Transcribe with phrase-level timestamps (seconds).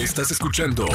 [0.00, 0.86] Estás escuchando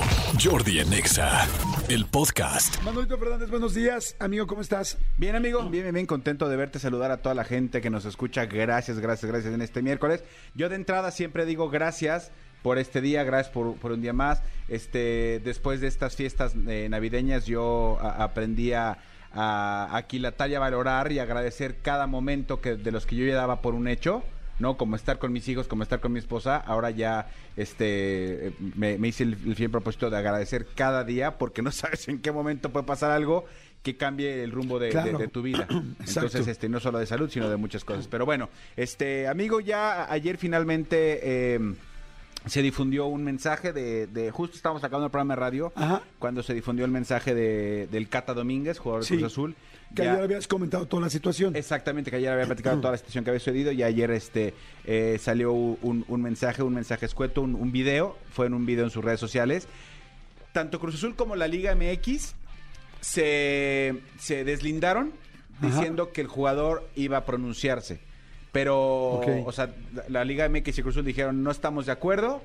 [0.43, 1.47] Jordi en Exa,
[1.89, 2.81] el podcast.
[2.81, 4.15] Manuelito Fernández, buenos días.
[4.19, 4.97] Amigo, ¿cómo estás?
[5.17, 8.05] Bien, amigo, bien, bien, bien contento de verte, saludar a toda la gente que nos
[8.05, 8.45] escucha.
[8.45, 10.23] Gracias, gracias, gracias en este miércoles.
[10.55, 12.31] Yo de entrada siempre digo gracias
[12.63, 14.41] por este día, gracias por, por un día más.
[14.69, 18.97] Este, después de estas fiestas eh, navideñas, yo a- aprendí a,
[19.33, 23.35] a aquilatar y a valorar y agradecer cada momento que de los que yo ya
[23.35, 24.23] daba por un hecho.
[24.59, 24.77] ¿No?
[24.77, 29.09] Como estar con mis hijos, como estar con mi esposa, ahora ya este me, me
[29.09, 32.69] hice el, el fiel propósito de agradecer cada día porque no sabes en qué momento
[32.71, 33.45] puede pasar algo
[33.83, 35.17] que cambie el rumbo de, de- Claro.
[35.19, 35.67] de tu vida.
[35.99, 38.07] Entonces, este, no solo de salud, sino de muchas cosas.
[38.07, 41.59] Pero bueno, este amigo, ya ayer finalmente eh,
[42.47, 46.01] se difundió un mensaje de, de- justo estábamos sacando el programa de radio Ajá.
[46.17, 49.07] cuando se difundió el mensaje de, del Cata Domínguez, jugador de.
[49.07, 49.55] Cruz Azul.
[49.95, 51.55] Que Ya- ayer habías comentado toda la situación.
[51.55, 54.53] Exactamente, que ayer había platicado toda la situación que había sucedido y ayer este
[54.85, 58.83] eh, salió un, un mensaje, un mensaje escueto, un, un video, fue en un video
[58.83, 59.67] en sus redes sociales.
[60.51, 62.35] Tanto Cruz Azul como la Liga MX
[63.01, 65.13] se, se deslindaron
[65.59, 65.67] Ajá.
[65.67, 67.99] diciendo que el jugador iba a pronunciarse.
[68.51, 72.41] Pero, o sea, la, la Liga MX y Cruz Azul dijeron, no estamos de acuerdo,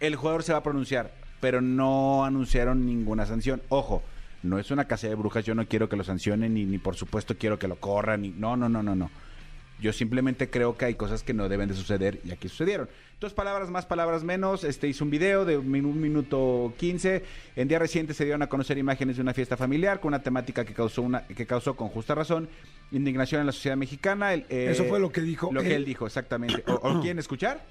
[0.00, 3.62] el jugador se va a pronunciar, pero no anunciaron ninguna sanción.
[3.70, 4.02] Ojo,
[4.42, 6.96] no es una casa de brujas, yo no quiero que lo sancionen, ni, ni por
[6.96, 9.10] supuesto quiero que lo corran, ni, no, no, no, no, no.
[9.80, 12.88] Yo simplemente creo que hay cosas que no deben de suceder y aquí sucedieron.
[13.18, 14.62] Dos palabras más, palabras menos.
[14.62, 17.24] Este hizo un video de un, min- un minuto 15.
[17.56, 20.64] En día reciente se dieron a conocer imágenes de una fiesta familiar con una temática
[20.64, 22.48] que causó una que causó con justa razón
[22.92, 24.34] indignación en la sociedad mexicana.
[24.34, 25.72] El, eh, Eso fue lo que dijo Lo que él.
[25.74, 26.62] él dijo, exactamente.
[26.68, 27.64] ¿O, o quieren escuchar?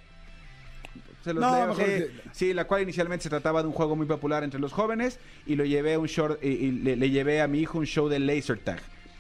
[1.24, 1.92] Se los No, leo, mejor sí.
[1.92, 5.20] que- Sí, la cual inicialmente se trataba de un juego muy popular entre los jóvenes
[5.46, 7.86] y lo llevé a un short y, y le, le llevé a mi hijo un
[7.86, 8.80] show de laser tag.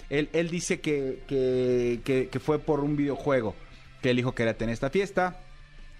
[0.09, 3.55] Él, él dice que, que, que- que fue por un videojuego
[4.01, 5.39] que él dijo que era tener esta fiesta.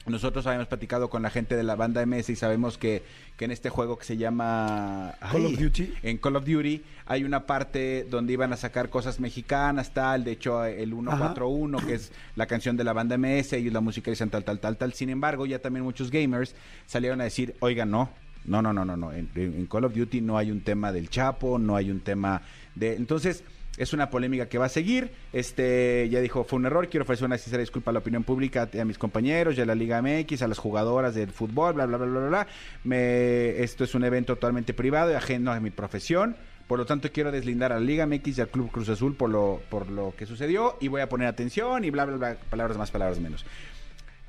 [0.07, 3.03] Nosotros habíamos platicado con la gente de la banda MS y sabemos que,
[3.37, 5.93] que en este juego que se llama Call of Duty.
[6.01, 10.23] En Call of Duty hay una parte donde iban a sacar cosas mexicanas, tal.
[10.23, 14.09] De hecho, el 141, que es la canción de la banda MS, y la música
[14.09, 14.93] dicen tal, tal, tal, tal.
[14.93, 16.55] Sin embargo, ya también muchos gamers
[16.87, 18.09] salieron a decir, oigan, no.
[18.43, 19.11] No, no, no, no, no.
[19.11, 22.41] En, en Call of Duty no hay un tema del Chapo, no hay un tema
[22.73, 22.95] de.
[22.95, 23.43] Entonces,
[23.77, 25.11] es una polémica que va a seguir.
[25.33, 26.89] Este, ya dijo, fue un error.
[26.89, 29.75] Quiero ofrecer una sincera disculpa a la opinión pública, a mis compañeros, y a la
[29.75, 32.29] Liga MX, a las jugadoras del fútbol, bla, bla, bla, bla, bla.
[32.29, 32.47] bla.
[32.83, 36.35] Me, esto es un evento totalmente privado y ajeno a mi profesión.
[36.67, 39.29] Por lo tanto, quiero deslindar a la Liga MX y al Club Cruz Azul por
[39.29, 42.37] lo, por lo que sucedió y voy a poner atención y bla, bla, bla.
[42.49, 43.45] Palabras más, palabras menos.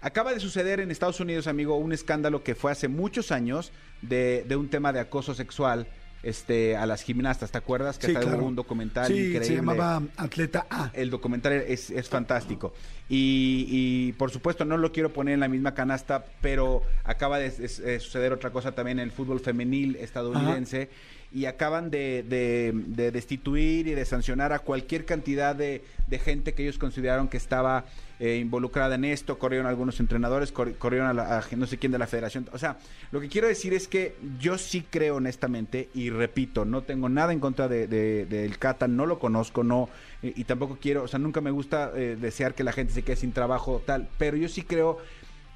[0.01, 3.71] Acaba de suceder en Estados Unidos, amigo, un escándalo que fue hace muchos años
[4.01, 5.87] de, de un tema de acoso sexual
[6.23, 7.51] este, a las gimnastas.
[7.51, 7.99] ¿Te acuerdas?
[7.99, 8.39] Que Sí, hasta claro.
[8.39, 9.45] hubo un documental Sí, increíble.
[9.45, 10.91] se llamaba Atleta A.
[10.95, 12.73] El documental es, es fantástico.
[13.09, 17.51] Y, y, por supuesto no lo quiero poner en la misma canasta, pero acaba de,
[17.51, 20.89] de- de suceder otra cosa también en el fútbol femenil estadounidense.
[21.35, 26.53] Y acaban de, de- de destituir y de sancionar a cualquier cantidad de, de gente
[26.53, 27.87] que ellos consideraron que estaba
[28.21, 29.39] eh, involucrada en esto.
[29.39, 32.49] Corrieron algunos entrenadores, cor- corrieron a, la- a no sé quién de la federación.
[32.53, 32.79] O sea,
[33.11, 37.33] lo que quiero decir es que yo sí creo honestamente, y repito, no tengo nada
[37.33, 39.89] en contra de, de- del Cata, no lo conozco, no,
[40.23, 43.03] y, y tampoco quiero, o sea, nunca me gusta eh, desear que la gente se
[43.03, 44.99] quede sin trabajo, tal, pero yo sí creo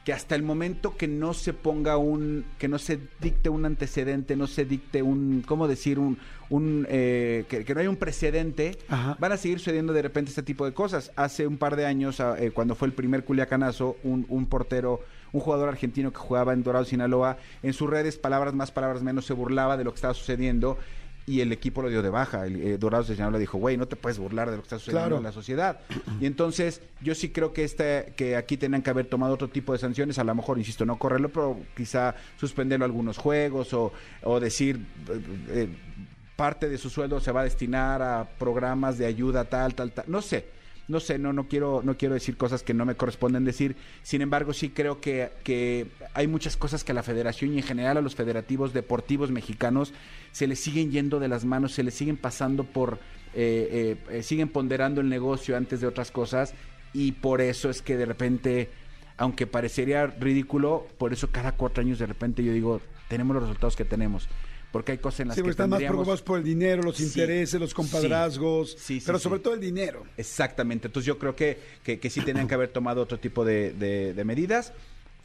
[0.07, 4.37] que hasta el momento que no se ponga un, que no se dicte un antecedente,
[4.37, 5.99] no se dicte un, ¿cómo decir?
[5.99, 6.17] Un,
[6.49, 9.17] un eh, que, que no haya un precedente, Ajá.
[9.19, 11.11] van a seguir sucediendo de repente este tipo de cosas.
[11.17, 15.01] Hace un par de años, ah, eh, cuando fue el primer culiacanazo, un, un portero,
[15.33, 19.27] un jugador argentino que jugaba en Dorado, Sinaloa, en sus redes, palabras más, palabras menos,
[19.27, 20.79] se burlaba de lo que estaba sucediendo
[21.27, 22.47] y el equipo lo dio de baja.
[22.47, 24.79] El eh, Dorados de Sinaloa dijo, güey, no te puedes burlar de lo que está
[24.79, 25.17] sucediendo Claro.
[25.19, 25.81] en la sociedad.
[26.21, 29.73] Y entonces, yo sí creo que este, que aquí tenían que haber tomado otro tipo
[29.73, 33.93] de sanciones, a lo mejor, insisto, no correrlo, pero quizá suspenderlo a algunos juegos o,
[34.23, 34.77] o decir
[35.09, 35.69] eh, eh,
[36.37, 40.05] parte de su sueldo se va a destinar a programas de ayuda tal, tal, tal.
[40.09, 40.47] No sé.
[40.89, 43.77] No sé, no, no quiero, no quiero decir cosas que no me corresponden decir.
[44.03, 47.65] Sin embargo, sí creo que, que hay muchas cosas que a la federación y en
[47.65, 49.93] general a los federativos deportivos mexicanos
[50.33, 52.99] se les siguen yendo de las manos, se les siguen pasando por,
[53.35, 56.55] eh, eh, eh, siguen ponderando el negocio antes de otras cosas
[56.93, 58.71] y por eso es que de repente,
[59.17, 63.77] aunque parecería ridículo, por eso cada cuatro años de repente yo digo, tenemos los resultados
[63.77, 64.29] que tenemos.
[64.77, 67.05] Porque hay cosas en las Sí, que están más preocupados por el dinero, los Sí,
[67.05, 70.05] intereses, los compadrazgos, sí, sí, pero sobre todo el dinero.
[70.19, 70.89] Exactamente.
[70.89, 74.13] Entonces yo creo que, que, que sí tenían que haber tomado otro tipo de, de-
[74.13, 74.73] de medidas.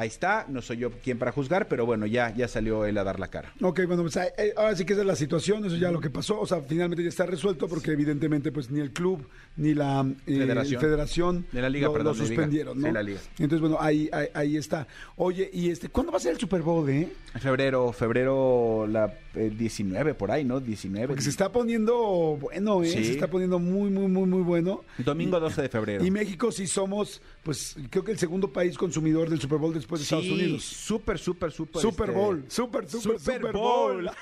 [0.02, 3.04] Ahí está, no soy yo quien para juzgar, pero bueno, ya, ya salió él a
[3.04, 3.54] dar la cara.
[3.62, 6.10] Ok, bueno, pues eh, ahora sí que esa es la situación, eso ya lo que
[6.10, 9.28] pasó, o sea, finalmente ya está resuelto porque evidentemente pues ni el club
[9.58, 10.82] ni la eh, Federación.
[10.82, 12.36] federación De la liga, lo, perdón, lo de liga.
[12.36, 12.88] suspendieron, ¿no?
[12.88, 13.20] Sí, la liga.
[13.38, 14.88] Entonces, bueno, ahí, ahí, ahí está.
[15.18, 17.12] Oye, y este, ¿cuándo va a ser el Super Bowl, eh?
[17.34, 20.60] En febrero, febrero la eh, 19 por ahí, ¿no?
[20.60, 21.08] 19.
[21.08, 22.88] Porque se está poniendo bueno, ¿eh?
[22.88, 23.04] Sí.
[23.06, 24.84] Se está poniendo muy, muy, muy, muy bueno.
[24.98, 26.06] Domingo 12 de febrero.
[26.06, 29.91] Y México sí somos, pues, creo que el segundo país consumidor del Super Bowl después
[30.00, 30.64] de Estados Sí, Unidos.
[30.64, 31.82] Súper, súper, súper.
[31.82, 34.04] Super este, Bowl, super, super, Super Super Bowl.
[34.06, 34.12] Bowl.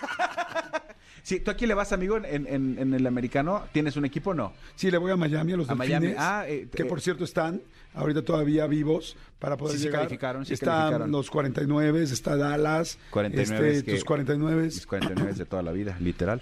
[1.21, 3.65] Sí, ¿tú a quién le vas, amigo, en, en- en el americano?
[3.73, 4.53] ¿Tienes un equipo o no?
[4.75, 6.15] Sí, le voy a Miami, a los A delfines, Miami.
[6.17, 6.85] Ah, eh, que eh.
[6.85, 7.61] por cierto están
[7.93, 10.01] ahorita todavía vivos para poder Sí, sí llegar.
[10.03, 11.11] calificaron, sí Están calificaron.
[11.11, 14.63] los 49, está Dallas, 49 este, que- tus 49.
[14.63, 16.41] Mis 49 de toda la vida, literal.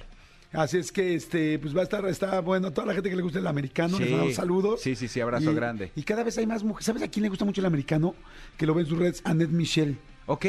[0.57, 3.21] Así es que este pues va a estar está bueno, toda la gente que le
[3.21, 4.81] gusta el americano, les mandamos saludos.
[4.81, 5.91] Sí, sí, sí, abrazo Y- grande.
[5.95, 6.85] Y cada vez hay más mujeres.
[6.85, 8.15] ¿Sabes a quién le gusta mucho el americano?
[8.57, 9.97] Que lo ve en sus redes, Annette Michelle.
[10.29, 10.45] Ok.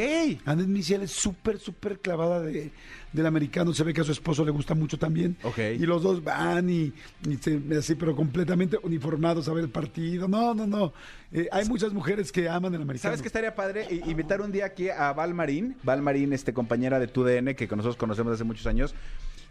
[0.46, 2.72] Annette Michelle es súper, súper clavada de,
[3.12, 3.72] del americano.
[3.74, 5.36] Se ve que a su esposo le gusta mucho también.
[5.44, 5.58] Ok.
[5.78, 6.92] Y los dos van y,
[7.28, 10.26] y se- así, pero completamente uniformados a ver el partido.
[10.26, 10.92] No, no, no.
[11.32, 13.10] Eh, hay muchas mujeres que aman el americano.
[13.10, 13.86] ¿Sabes qué estaría padre?
[13.90, 17.66] I- Invitar un día aquí a Val Marín, Val Marín, este, compañera de TUDN, que
[17.68, 18.94] nosotros conocemos hace muchos años,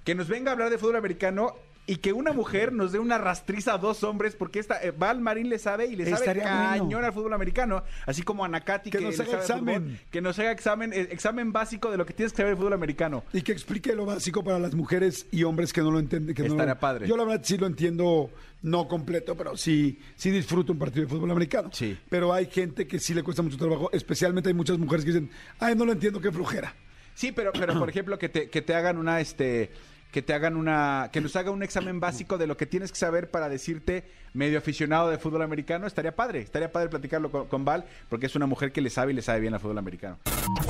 [0.08, 1.54] que nos venga a hablar de fútbol americano
[1.86, 5.20] y que una mujer nos dé una rastriza a dos hombres, porque esta, eh, Val
[5.20, 7.06] Marín le sabe y le sabe Estaría cañón bueno.
[7.08, 9.84] al fútbol americano, así como a Nakati Que nos haga examen.
[9.84, 12.56] fútbol, que nos haga examen, eh, examen básico de lo que tienes que saber de
[12.58, 13.26] fútbol americano.
[13.34, 16.34] Y que explique lo básico para las mujeres y hombres que no lo entienden.
[16.34, 17.06] Que no lo- padre.
[17.06, 18.30] Yo la verdad sí lo entiendo,
[18.62, 21.70] no completo, pero sí, sí disfruto un partido de fútbol americano.
[21.74, 21.98] Sí.
[22.10, 25.30] Pero hay gente que sí le cuesta mucho trabajo, especialmente hay muchas mujeres que dicen,
[25.60, 26.74] ay, no lo entiendo, qué flujera.
[27.14, 29.72] Sí, pero, pero por ejemplo, que te, que te hagan una, este,
[30.12, 32.98] que te hagan una, que nos haga un examen básico de lo que tienes que
[32.98, 37.86] saber para decirte medio aficionado de fútbol americano, estaría padre, estaría padre platicarlo con, Val,
[38.10, 40.20] porque es una mujer que le sabe y le sabe bien al fútbol americano.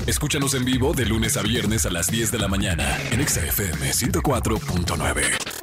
[0.07, 3.45] Escúchanos en vivo de lunes a viernes a las 10 de la mañana en Exa
[3.45, 5.56] FM 104.9.